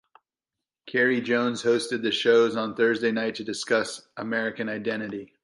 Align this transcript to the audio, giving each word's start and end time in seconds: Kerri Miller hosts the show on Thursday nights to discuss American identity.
Kerri 0.89 1.21
Miller 1.21 1.55
hosts 1.57 1.91
the 1.95 2.11
show 2.11 2.49
on 2.57 2.73
Thursday 2.73 3.11
nights 3.11 3.37
to 3.37 3.43
discuss 3.43 4.01
American 4.17 4.67
identity. 4.67 5.31